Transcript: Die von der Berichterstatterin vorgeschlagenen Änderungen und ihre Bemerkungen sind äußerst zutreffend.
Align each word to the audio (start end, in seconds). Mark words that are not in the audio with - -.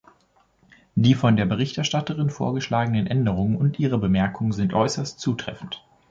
Die 0.95 1.13
von 1.13 1.37
der 1.37 1.45
Berichterstatterin 1.45 2.31
vorgeschlagenen 2.31 3.05
Änderungen 3.05 3.55
und 3.55 3.77
ihre 3.79 3.99
Bemerkungen 3.99 4.51
sind 4.51 4.73
äußerst 4.73 5.19
zutreffend. 5.19 5.85